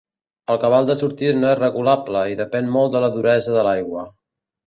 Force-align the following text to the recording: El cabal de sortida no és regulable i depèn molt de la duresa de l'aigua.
El 0.53 0.57
cabal 0.61 0.87
de 0.89 0.93
sortida 1.01 1.33
no 1.41 1.49
és 1.51 1.59
regulable 1.59 2.23
i 2.33 2.39
depèn 2.41 2.73
molt 2.77 2.95
de 2.95 3.01
la 3.05 3.13
duresa 3.17 3.55
de 3.59 3.67
l'aigua. 3.69 4.07